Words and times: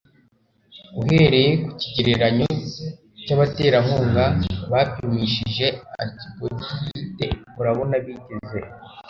Uhereye 1.01 1.51
ku 1.63 1.69
kigereranyo 1.81 2.47
cy’abaterankunga 3.23 4.25
bapimishije 4.71 5.67
antibodiyite 6.01 7.25
urabona 7.59 7.95
bigeze 8.05 8.47
he 8.51 8.59